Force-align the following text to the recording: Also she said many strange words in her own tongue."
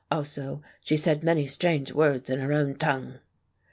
Also 0.09 0.63
she 0.83 0.97
said 0.97 1.23
many 1.23 1.45
strange 1.45 1.91
words 1.93 2.27
in 2.27 2.39
her 2.39 2.51
own 2.51 2.73
tongue." 2.73 3.19